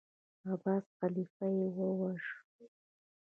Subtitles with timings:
[0.51, 2.35] عباسي خلیفه یې وواژه.